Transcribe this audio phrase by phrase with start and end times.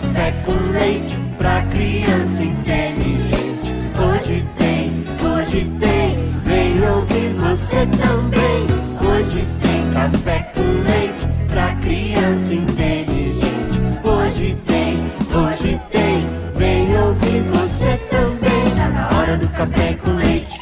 [0.00, 3.74] café com leite pra criança inteligente.
[3.98, 4.92] Hoje tem,
[5.26, 8.66] hoje tem, vem ouvir você também.
[9.02, 13.80] Hoje tem café com leite pra criança inteligente.
[14.04, 14.98] Hoje tem,
[15.34, 18.70] hoje tem, vem ouvir você também.
[18.76, 20.60] Tá na hora do café com leite.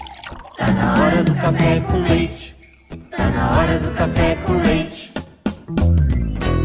[0.56, 2.56] Tá na hora do café com leite.
[3.14, 5.12] Tá na hora do café com leite.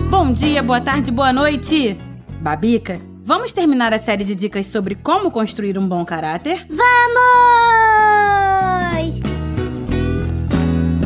[0.10, 2.11] Bom dia, boa tarde, boa noite!
[2.42, 6.66] Babica, vamos terminar a série de dicas sobre como construir um bom caráter?
[6.68, 6.82] Vamos!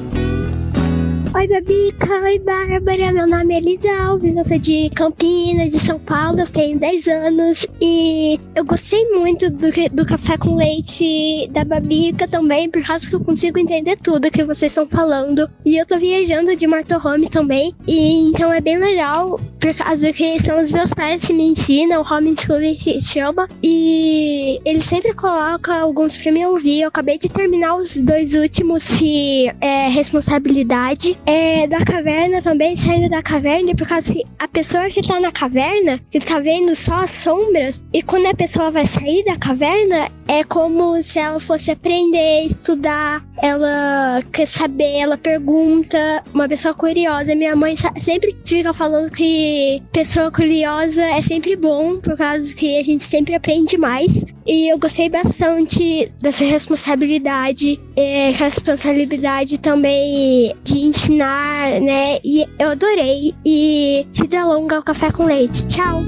[1.37, 2.19] Oi, Babica.
[2.23, 3.11] Oi, Bárbara.
[3.11, 4.35] Meu nome é Elisa Alves.
[4.35, 6.39] Eu sou de Campinas, de São Paulo.
[6.39, 7.67] Eu tenho 10 anos.
[7.79, 13.13] E eu gostei muito do, do café com leite da Babica também, por causa que
[13.13, 15.47] eu consigo entender tudo que vocês estão falando.
[15.63, 17.71] E eu tô viajando de motorhome também.
[17.87, 22.01] E então é bem legal, por causa que são os meus pais que me ensinam,
[22.01, 23.47] o homeschooling que chama.
[23.61, 26.81] E ele sempre coloca alguns pra me ouvir.
[26.81, 33.09] Eu acabei de terminar os dois últimos, que é responsabilidade é, da caverna também, saindo
[33.09, 37.01] da caverna, por causa que a pessoa que tá na caverna, que tá vendo só
[37.01, 41.69] as sombras, e quando a pessoa vai sair da caverna, é como se ela fosse
[41.69, 47.35] aprender, estudar, ela quer saber, ela pergunta, uma pessoa curiosa.
[47.35, 52.81] Minha mãe sempre fica falando que pessoa curiosa é sempre bom, por causa que a
[52.81, 54.25] gente sempre aprende mais.
[54.45, 62.19] E eu gostei bastante dessa responsabilidade, é, responsabilidade também de ensinar, né?
[62.23, 63.35] E eu adorei.
[63.45, 65.67] E vida longa ao café com leite.
[65.67, 66.01] Tchau!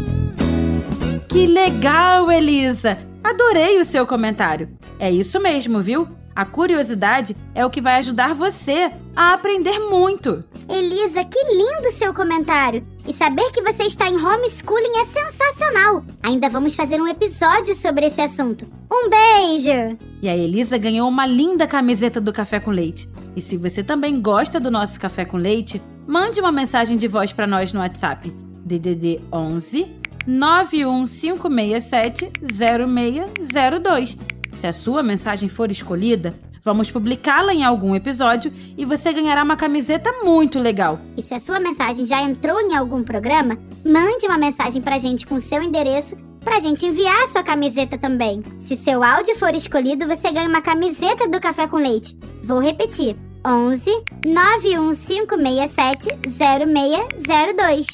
[1.27, 2.97] Que legal, Elisa!
[3.23, 4.69] Adorei o seu comentário.
[4.97, 6.07] É isso mesmo, viu?
[6.39, 10.41] A curiosidade é o que vai ajudar você a aprender muito.
[10.69, 12.87] Elisa, que lindo seu comentário!
[13.05, 16.05] E saber que você está em homeschooling é sensacional!
[16.23, 18.65] Ainda vamos fazer um episódio sobre esse assunto.
[18.89, 19.97] Um beijo!
[20.21, 23.09] E a Elisa ganhou uma linda camiseta do Café com Leite.
[23.35, 27.33] E se você também gosta do nosso Café com Leite, mande uma mensagem de voz
[27.33, 28.33] para nós no WhatsApp.
[28.63, 29.93] DDD 11
[30.25, 34.38] 91567 0602.
[34.59, 39.55] Se a sua mensagem for escolhida, vamos publicá-la em algum episódio e você ganhará uma
[39.55, 40.99] camiseta muito legal.
[41.15, 45.25] E se a sua mensagem já entrou em algum programa, mande uma mensagem pra gente
[45.25, 48.43] com seu endereço pra gente enviar a sua camiseta também.
[48.59, 52.17] Se seu áudio for escolhido, você ganha uma camiseta do Café com Leite.
[52.43, 53.15] Vou repetir:
[53.47, 53.89] 11
[54.25, 57.87] 91567 0602.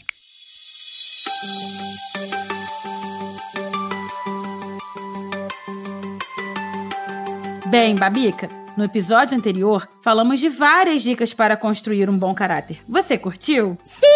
[7.77, 8.47] Bem, Babica,
[8.77, 12.79] no episódio anterior falamos de várias dicas para construir um bom caráter.
[12.87, 13.77] Você curtiu?
[13.83, 14.07] Sim!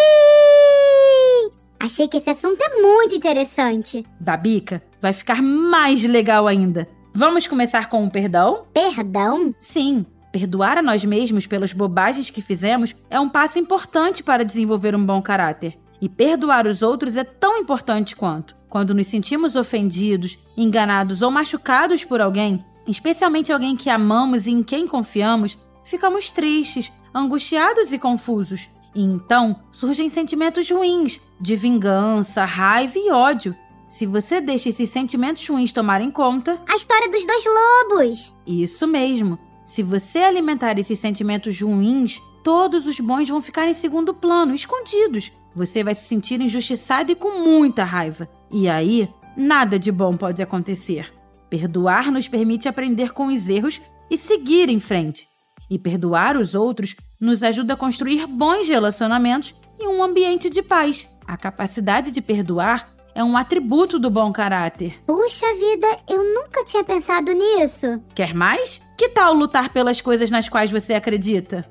[1.77, 4.05] Achei que esse assunto é muito interessante.
[4.17, 6.87] Babica, vai ficar mais legal ainda.
[7.13, 8.63] Vamos começar com o perdão?
[8.73, 9.53] Perdão?
[9.59, 10.05] Sim.
[10.31, 15.05] Perdoar a nós mesmos pelas bobagens que fizemos é um passo importante para desenvolver um
[15.05, 15.77] bom caráter.
[16.01, 18.55] E perdoar os outros é tão importante quanto.
[18.69, 24.63] Quando nos sentimos ofendidos, enganados ou machucados por alguém, especialmente alguém que amamos e em
[24.63, 28.69] quem confiamos, ficamos tristes, angustiados e confusos.
[28.93, 33.55] E então surgem sentimentos ruins de vingança, raiva e ódio.
[33.87, 36.61] Se você deixa esses sentimentos ruins tomarem conta.
[36.67, 38.35] A história dos dois lobos!
[38.45, 39.39] Isso mesmo.
[39.63, 45.31] Se você alimentar esses sentimentos ruins, todos os bons vão ficar em segundo plano, escondidos.
[45.55, 48.29] Você vai se sentir injustiçado e com muita raiva.
[48.51, 51.11] E aí, nada de bom pode acontecer.
[51.49, 55.27] Perdoar nos permite aprender com os erros e seguir em frente.
[55.69, 61.07] E perdoar os outros nos ajuda a construir bons relacionamentos e um ambiente de paz.
[61.27, 65.01] A capacidade de perdoar é um atributo do bom caráter.
[65.05, 68.01] Puxa vida, eu nunca tinha pensado nisso.
[68.15, 68.81] Quer mais?
[68.97, 71.69] Que tal lutar pelas coisas nas quais você acredita?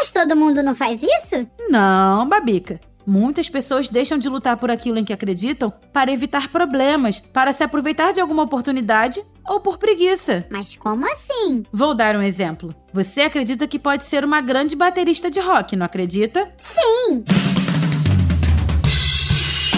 [0.00, 1.46] Mas todo mundo não faz isso?
[1.68, 2.80] Não, Babica.
[3.06, 7.64] Muitas pessoas deixam de lutar por aquilo em que acreditam para evitar problemas, para se
[7.64, 10.46] aproveitar de alguma oportunidade ou por preguiça.
[10.50, 11.64] Mas como assim?
[11.72, 12.74] Vou dar um exemplo.
[12.92, 16.52] Você acredita que pode ser uma grande baterista de rock, não acredita?
[16.58, 17.24] Sim!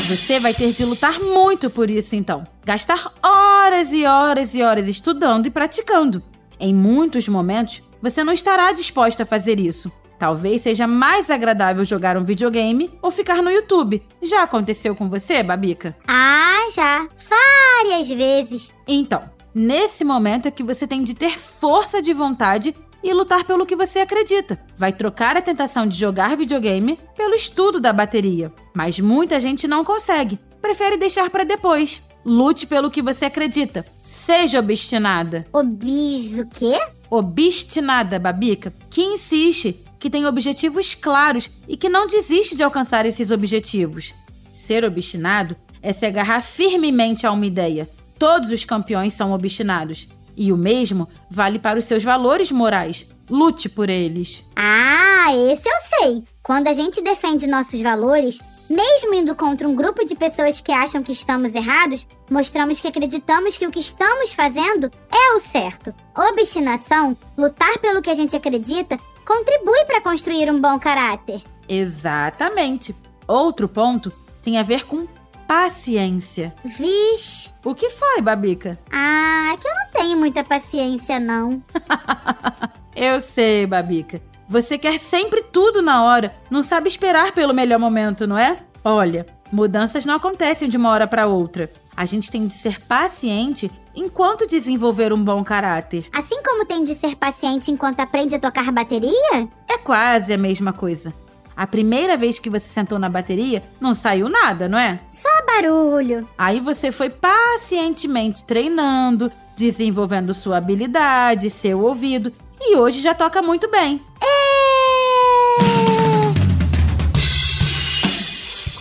[0.09, 2.45] Você vai ter de lutar muito por isso então.
[2.67, 6.23] Gastar horas e horas e horas estudando e praticando.
[6.61, 9.91] Em muitos momentos, você não estará disposta a fazer isso.
[10.23, 14.01] Talvez seja mais agradável jogar um videogame ou ficar no YouTube.
[14.23, 15.97] Já aconteceu com você, Babica?
[16.07, 17.09] Ah, já.
[17.29, 18.73] Várias vezes.
[18.87, 22.73] Então, nesse momento é que você tem de ter força de vontade
[23.03, 24.61] e lutar pelo que você acredita.
[24.77, 28.53] Vai trocar a tentação de jogar videogame pelo estudo da bateria.
[28.73, 30.39] Mas muita gente não consegue.
[30.61, 32.01] Prefere deixar para depois.
[32.25, 33.85] Lute pelo que você acredita.
[34.05, 35.45] Seja obstinada.
[35.53, 36.79] Obis o quê?
[37.11, 43.31] Obstinada, Babica, que insiste, que tem objetivos claros e que não desiste de alcançar esses
[43.31, 44.13] objetivos.
[44.53, 47.89] Ser obstinado é se agarrar firmemente a uma ideia.
[48.19, 50.09] Todos os campeões são obstinados.
[50.37, 53.07] E o mesmo vale para os seus valores morais.
[53.31, 54.45] Lute por eles.
[54.57, 56.25] Ah, esse eu sei.
[56.43, 61.01] Quando a gente defende nossos valores, mesmo indo contra um grupo de pessoas que acham
[61.01, 65.95] que estamos errados, mostramos que acreditamos que o que estamos fazendo é o certo.
[66.17, 71.43] Obstinação, lutar pelo que a gente acredita, contribui para construir um bom caráter.
[71.69, 72.95] Exatamente.
[73.27, 75.07] Outro ponto tem a ver com
[75.47, 76.55] paciência.
[76.65, 78.79] Vixe, O que foi, Babica?
[78.91, 81.63] ah, que eu não tenho muita paciência não.
[82.95, 84.21] Eu sei, Babica.
[84.49, 88.59] Você quer sempre tudo na hora, não sabe esperar pelo melhor momento, não é?
[88.85, 91.71] Olha, mudanças não acontecem de uma hora para outra.
[91.97, 96.06] A gente tem de ser paciente enquanto desenvolver um bom caráter.
[96.12, 99.49] Assim como tem de ser paciente enquanto aprende a tocar bateria?
[99.69, 101.12] É quase a mesma coisa.
[101.56, 105.00] A primeira vez que você sentou na bateria, não saiu nada, não é?
[105.11, 106.27] Só barulho.
[106.37, 113.71] Aí você foi pacientemente treinando, desenvolvendo sua habilidade, seu ouvido, e hoje já toca muito
[113.71, 114.03] bem.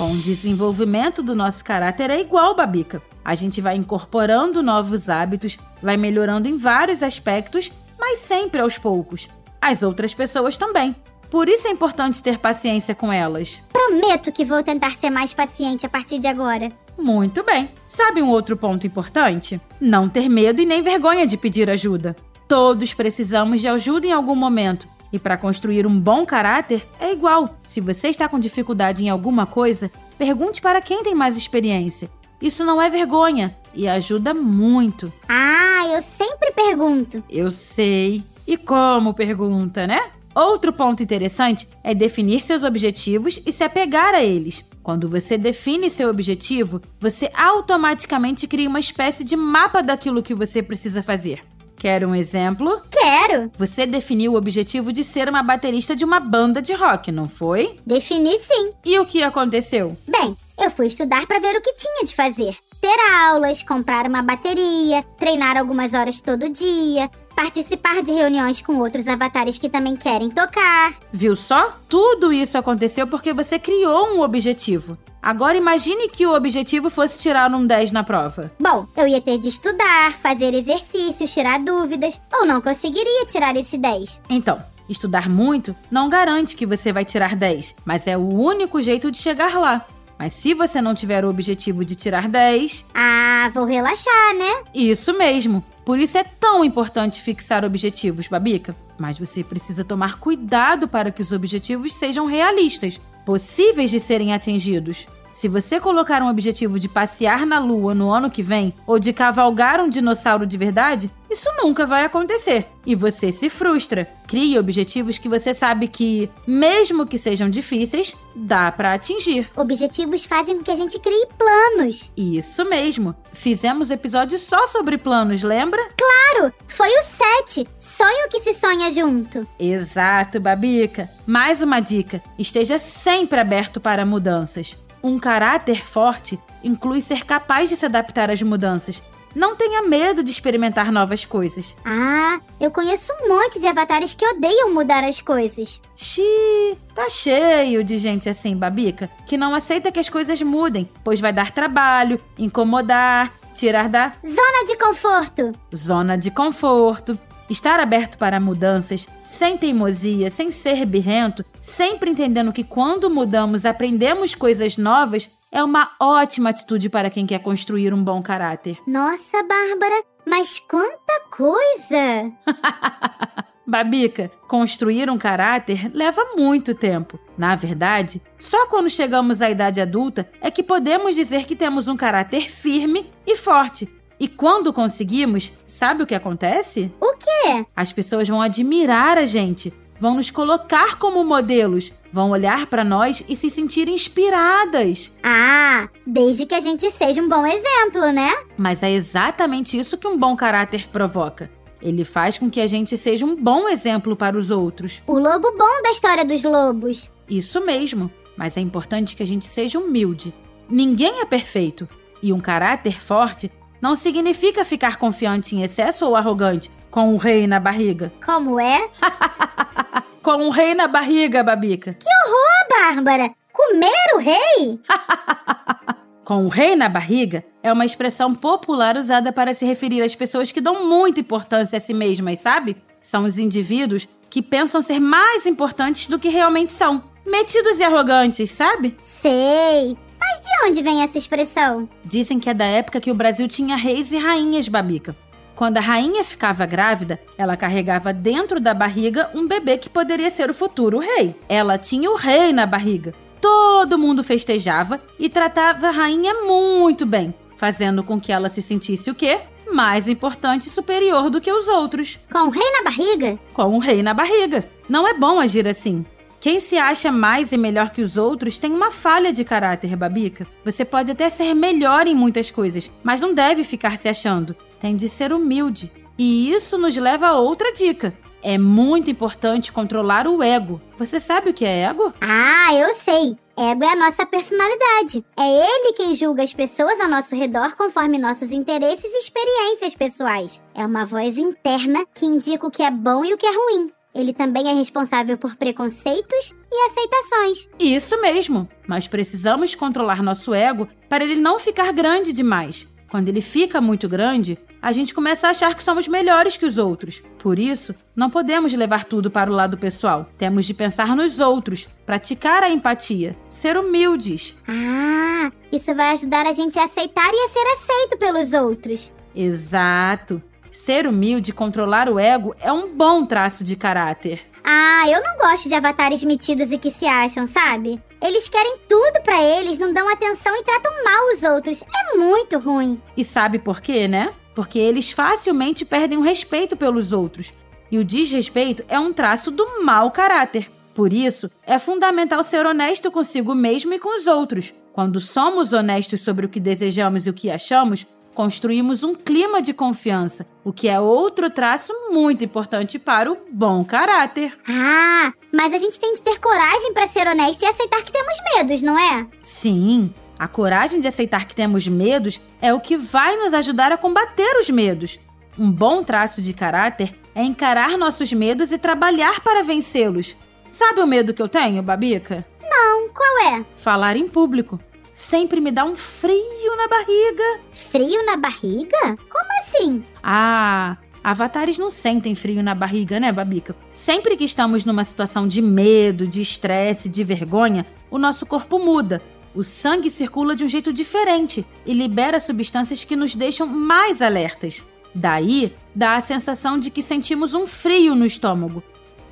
[0.01, 3.03] Com o desenvolvimento do nosso caráter é igual, Babica.
[3.23, 9.29] A gente vai incorporando novos hábitos, vai melhorando em vários aspectos, mas sempre aos poucos.
[9.61, 10.95] As outras pessoas também.
[11.29, 13.61] Por isso é importante ter paciência com elas.
[13.71, 16.71] Prometo que vou tentar ser mais paciente a partir de agora.
[16.97, 17.69] Muito bem.
[17.85, 19.61] Sabe um outro ponto importante?
[19.79, 22.15] Não ter medo e nem vergonha de pedir ajuda.
[22.47, 24.87] Todos precisamos de ajuda em algum momento.
[25.11, 27.57] E para construir um bom caráter é igual.
[27.63, 32.09] Se você está com dificuldade em alguma coisa, pergunte para quem tem mais experiência.
[32.41, 35.13] Isso não é vergonha e ajuda muito.
[35.27, 37.23] Ah, eu sempre pergunto.
[37.29, 38.23] Eu sei.
[38.47, 40.11] E como pergunta, né?
[40.33, 44.63] Outro ponto interessante é definir seus objetivos e se apegar a eles.
[44.81, 50.63] Quando você define seu objetivo, você automaticamente cria uma espécie de mapa daquilo que você
[50.63, 51.43] precisa fazer.
[51.81, 52.79] Quer um exemplo?
[52.91, 53.51] Quero.
[53.57, 57.79] Você definiu o objetivo de ser uma baterista de uma banda de rock, não foi?
[57.83, 58.71] Defini sim.
[58.85, 59.97] E o que aconteceu?
[60.07, 62.55] Bem, eu fui estudar para ver o que tinha de fazer.
[62.79, 69.07] Ter aulas, comprar uma bateria, treinar algumas horas todo dia, participar de reuniões com outros
[69.07, 70.93] avatares que também querem tocar.
[71.11, 71.77] Viu só?
[71.89, 74.97] Tudo isso aconteceu porque você criou um objetivo.
[75.21, 78.51] Agora imagine que o objetivo fosse tirar um 10 na prova.
[78.59, 83.77] Bom, eu ia ter de estudar, fazer exercícios, tirar dúvidas, ou não conseguiria tirar esse
[83.77, 84.19] 10.
[84.29, 89.11] Então, estudar muito não garante que você vai tirar 10, mas é o único jeito
[89.11, 89.85] de chegar lá.
[90.17, 94.63] Mas se você não tiver o objetivo de tirar 10, Ah, vou relaxar, né?
[94.73, 95.63] isso mesmo.
[95.85, 98.75] Por isso é tão importante fixar objetivos, Babica.
[98.97, 105.07] Mas você precisa tomar cuidado para que os objetivos sejam realistas, possíveis de serem atingidos.
[105.31, 109.13] Se você colocar um objetivo de passear na lua no ano que vem ou de
[109.13, 114.09] cavalgar um dinossauro de verdade, isso nunca vai acontecer e você se frustra.
[114.27, 119.49] Crie objetivos que você sabe que, mesmo que sejam difíceis, dá para atingir.
[119.55, 122.11] Objetivos fazem com que a gente crie planos.
[122.15, 123.15] Isso mesmo.
[123.33, 125.81] Fizemos episódio só sobre planos, lembra?
[125.97, 127.01] Claro, foi o
[127.47, 127.67] 7.
[127.79, 129.47] Sonho que se sonha junto.
[129.59, 131.09] Exato, Babica.
[131.25, 134.77] Mais uma dica: esteja sempre aberto para mudanças.
[135.03, 139.01] Um caráter forte inclui ser capaz de se adaptar às mudanças,
[139.33, 141.73] Não tenha medo de experimentar novas coisas.
[141.85, 145.81] Ah, eu conheço um monte de avatares que odeiam mudar as coisas.
[145.95, 151.21] Xiii, tá cheio de gente assim, babica, que não aceita que as coisas mudem, pois
[151.21, 155.51] vai dar trabalho, incomodar, tirar da Zona de conforto.
[155.73, 157.17] zona de conforto.
[157.51, 164.33] Estar aberto para mudanças, sem teimosia, sem ser birrento, sempre entendendo que quando mudamos aprendemos
[164.33, 168.77] coisas novas, é uma ótima atitude para quem quer construir um bom caráter.
[168.87, 172.31] Nossa, Bárbara, mas quanta coisa!
[173.67, 177.19] Babica, construir um caráter leva muito tempo.
[177.37, 181.97] Na verdade, só quando chegamos à idade adulta é que podemos dizer que temos um
[181.97, 183.93] caráter firme e forte.
[184.21, 186.93] E quando conseguimos, sabe o que acontece?
[187.01, 187.65] O quê?
[187.75, 193.25] As pessoas vão admirar a gente, vão nos colocar como modelos, vão olhar para nós
[193.27, 195.11] e se sentir inspiradas.
[195.23, 198.29] Ah, desde que a gente seja um bom exemplo, né?
[198.55, 201.49] Mas é exatamente isso que um bom caráter provoca.
[201.81, 205.01] Ele faz com que a gente seja um bom exemplo para os outros.
[205.07, 207.09] O lobo bom da história dos lobos.
[207.27, 210.31] Isso mesmo, mas é importante que a gente seja humilde.
[210.69, 211.89] Ninguém é perfeito.
[212.21, 213.49] E um caráter forte
[213.81, 218.13] não significa ficar confiante em excesso ou arrogante, com o rei na barriga.
[218.23, 218.89] Como é?
[220.21, 221.97] Com o rei na barriga, Babica.
[222.05, 224.79] Ô, Bárbara, comer o rei?
[226.23, 230.51] Com o rei na barriga é uma expressão popular usada para se referir às pessoas
[230.51, 232.77] que dão muita importância a si mesmas, sabe?
[233.01, 237.03] São os indivíduos que pensam ser mais importantes do que realmente são.
[237.25, 238.95] Metidos e arrogantes, sabe?
[239.01, 239.97] Sei.
[240.31, 241.89] Mas de onde vem essa expressão?
[242.05, 245.13] Dizem que é da época que o Brasil tinha reis e rainhas, Babica.
[245.53, 250.49] Quando a rainha ficava grávida, ela carregava dentro da barriga um bebê que poderia ser
[250.49, 251.35] o futuro rei.
[251.49, 253.13] Ela tinha o rei na barriga.
[253.41, 259.11] Todo mundo festejava e tratava a rainha muito bem, fazendo com que ela se sentisse
[259.11, 259.41] o quê?
[259.69, 262.17] Mais importante e superior do que os outros.
[262.31, 263.37] Com o rei na barriga?
[263.53, 264.63] Com o rei na barriga.
[264.87, 266.05] Não é bom agir assim.
[266.41, 270.47] Quem se acha mais e melhor que os outros tem uma falha de caráter, Babica.
[270.65, 274.55] Você pode até ser melhor em muitas coisas, mas não deve ficar se achando.
[274.79, 275.91] Tem de ser humilde.
[276.17, 278.11] E isso nos leva a outra dica.
[278.41, 280.81] É muito importante controlar o ego.
[280.97, 282.11] Você sabe o que é ego?
[282.19, 283.37] Ah, eu sei.
[283.55, 285.23] Ego é a nossa personalidade.
[285.37, 290.59] É ele quem julga as pessoas ao nosso redor conforme nossos interesses e experiências pessoais.
[290.73, 293.91] É uma voz interna que indica o que é bom e o que é ruim.
[294.13, 297.69] Ele também é responsável por preconceitos e aceitações.
[297.79, 298.67] Isso mesmo.
[298.87, 302.87] Mas precisamos controlar nosso ego para ele não ficar grande demais.
[303.09, 306.77] Quando ele fica muito grande, a gente começa a achar que somos melhores que os
[306.77, 307.21] outros.
[307.37, 310.29] Por isso, não podemos levar tudo para o lado pessoal.
[310.37, 314.55] Temos de pensar nos outros, praticar a empatia, ser humildes.
[314.67, 319.13] Ah, isso vai ajudar a gente a aceitar e a ser aceito pelos outros.
[319.35, 320.41] Exato.
[320.71, 324.41] Ser humilde e controlar o ego é um bom traço de caráter.
[324.63, 328.01] Ah, eu não gosto de avatares metidos e que se acham, sabe?
[328.21, 331.83] Eles querem tudo pra eles, não dão atenção e tratam mal os outros.
[331.83, 333.01] É muito ruim.
[333.17, 334.31] E sabe por quê, né?
[334.55, 337.53] Porque eles facilmente perdem o respeito pelos outros.
[337.91, 340.71] E o desrespeito é um traço do mau caráter.
[340.93, 344.73] Por isso, é fundamental ser honesto consigo mesmo e com os outros.
[344.93, 349.73] Quando somos honestos sobre o que desejamos e o que achamos, construímos um clima de
[349.73, 354.57] confiança, o que é outro traço muito importante para o bom caráter.
[354.67, 358.37] Ah, mas a gente tem de ter coragem pra ser honesto e aceitar que temos
[358.55, 359.27] medos, não é?
[359.43, 363.97] Sim, a coragem de aceitar que temos medos é o que vai nos ajudar a
[363.97, 365.19] combater os medos.
[365.57, 370.35] Um bom traço de caráter é encarar nossos medos e trabalhar para vencê-los.
[370.69, 372.45] Sabe o medo que eu tenho, Babica?
[372.63, 373.65] Não, qual é?
[373.75, 374.79] Falar em público.
[375.21, 377.59] Sempre me dá um frio na barriga.
[377.71, 379.15] Frio na barriga?
[379.29, 380.03] Como assim?
[380.21, 383.75] Ah, avatares não sentem frio na barriga, né, Babica?
[383.93, 389.21] Sempre que estamos numa situação de medo, de estresse, de vergonha, o nosso corpo muda.
[389.53, 394.83] O sangue circula de um jeito diferente e libera substâncias que nos deixam mais alertas.
[395.13, 398.83] Daí, dá a sensação de que sentimos um frio no estômago.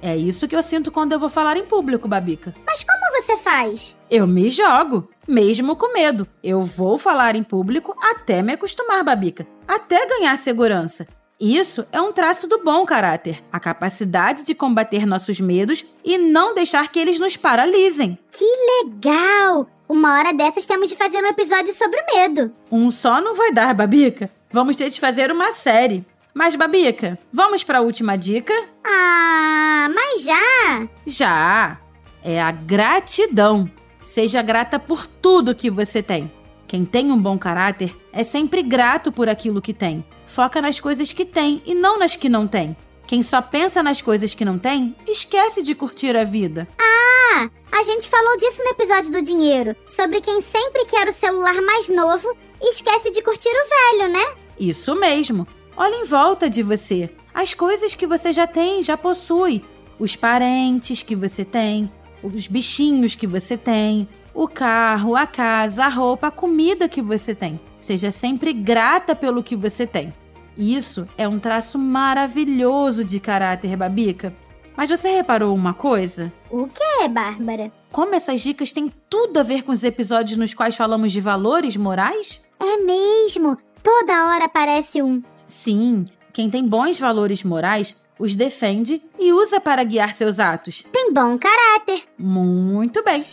[0.04, 2.54] É isso que eu sinto quando eu vou falar em público, Babica.
[2.66, 3.98] Mas como você faz?
[4.10, 6.28] Eu me jogo, mesmo com medo.
[6.44, 11.08] Eu vou falar em público até me acostumar, Babica, até ganhar segurança.
[11.40, 16.54] Isso é um traço do bom caráter, a capacidade de combater nossos medos e não
[16.54, 18.18] deixar que eles nos paralisem.
[18.30, 18.46] Que
[18.84, 19.66] legal!
[19.88, 22.54] Uma hora dessas temos de fazer um episódio sobre o medo.
[22.70, 24.30] Um só não vai dar, Babica.
[24.52, 26.06] Vamos ter de fazer uma série.
[26.34, 28.54] Mas, Babica, vamos para a última dica?
[28.84, 30.90] Ah, mas já?
[31.06, 31.80] Já!
[32.24, 33.70] É a gratidão.
[34.10, 36.32] Seja grata por tudo que você tem.
[36.68, 40.04] Quem tem um bom caráter é sempre grato por aquilo que tem.
[40.26, 42.76] Foca nas coisas que tem e não nas que não tem.
[43.06, 46.68] Quem só pensa nas coisas que não tem, esquece de curtir a vida.
[46.80, 51.62] Ah, a gente falou disso no episódio do dinheiro, sobre quem sempre quer o celular
[51.62, 54.26] mais novo e esquece de curtir o velho, né?
[54.60, 55.48] Isso mesmo.
[55.78, 57.12] Olha em volta de você.
[57.32, 59.64] As coisas que você já tem, já possui.
[60.00, 61.92] Os parentes que você tem,
[62.24, 67.34] os bichinhos que você tem, o carro, a casa, a roupa, a comida que você
[67.34, 67.60] tem.
[67.80, 70.14] Seja sempre grata pelo que você tem.
[70.58, 74.34] Isso é um traço maravilhoso de caráter, Babica.
[74.76, 76.32] Mas você reparou uma coisa?
[76.50, 77.72] O que, Bárbara?
[77.92, 81.76] Como essas dicas têm tudo a ver com os episódios nos quais falamos de valores
[81.76, 82.42] morais?
[82.60, 83.58] É mesmo!
[83.84, 85.22] Toda hora aparece um.
[85.46, 90.84] Sim, quem tem bons valores morais os defende e usa para guiar seus atos.
[90.92, 92.04] Tem bom caráter.
[92.18, 93.24] Muito bem.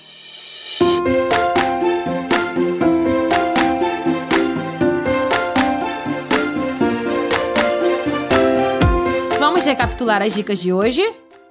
[9.40, 11.02] Vamos recapitular as dicas de hoje?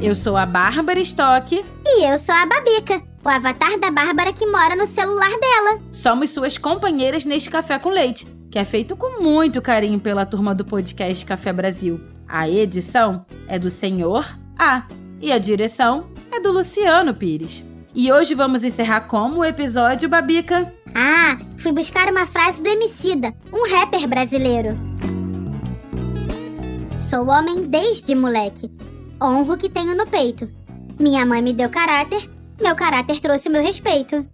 [0.00, 1.64] Eu sou a Bárbara Stock.
[1.84, 5.82] E eu sou a Babica, o avatar da Bárbara que mora no celular dela.
[5.92, 10.54] Somos suas companheiras neste Café com Leite, que é feito com muito carinho pela turma
[10.54, 12.00] do podcast Café Brasil.
[12.26, 14.86] A edição é do Senhor A
[15.20, 17.62] e a direção é do Luciano Pires.
[17.94, 20.72] E hoje vamos encerrar como o episódio Babica.
[20.94, 24.70] Ah, fui buscar uma frase do Emicida, um rapper brasileiro.
[27.10, 28.70] Sou homem desde moleque
[29.22, 30.48] honro o que tenho no peito.
[30.98, 32.28] Minha mãe me deu caráter,
[32.60, 34.26] meu caráter trouxe meu respeito.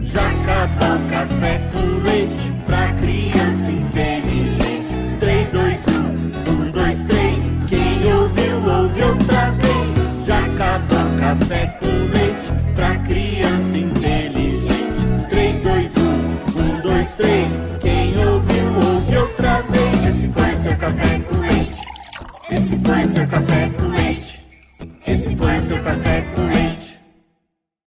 [0.00, 5.18] Já acabou café com leite pra criança inteligente.
[5.18, 7.38] 3, 2, 1, 1, 2, 3.
[7.68, 10.26] Quem ouviu, ouve outra vez.
[10.26, 15.28] Já acabou café com leite pra criança inteligente.
[15.28, 17.62] 3, 2, 1, 1, 2, 3.
[17.80, 20.06] Quem ouviu, ouve outra vez.
[20.06, 21.80] Esse foi o seu café com leite.
[22.50, 23.91] Esse foi o seu café com leite.